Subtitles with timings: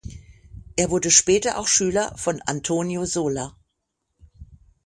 [0.77, 3.55] Er wurde später auch Schüler von Antonio Soler.